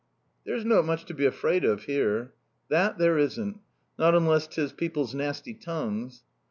"There's 0.45 0.65
not 0.65 0.83
much 0.85 1.05
to 1.05 1.13
be 1.13 1.27
afraid 1.27 1.63
of 1.63 1.83
here." 1.83 2.33
"That 2.69 2.97
there 2.97 3.19
isn't. 3.19 3.59
Not 3.99 4.15
unless 4.15 4.47
'tis 4.47 4.73
people's 4.73 5.13
nasty 5.13 5.53
tongues." 5.53 6.23